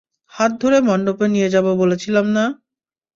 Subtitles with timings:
[0.31, 2.45] হাত ধরে মন্ডপে নিয়ে যাবো বলেছিলাম না?